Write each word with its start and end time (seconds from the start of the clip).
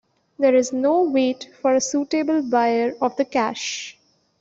There 0.39 0.55
is 0.55 0.73
no 0.73 1.03
wait 1.03 1.47
for 1.61 1.75
a 1.75 1.79
suitable 1.79 2.41
buyer 2.41 2.95
of 3.01 3.15
the 3.17 3.23
cash. 3.25 3.99